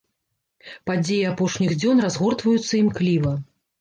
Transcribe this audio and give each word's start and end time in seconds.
Падзеі 0.89 1.27
апошніх 1.31 1.75
дзён 1.83 2.03
разгортваюцца 2.07 2.69
імкліва. 2.85 3.37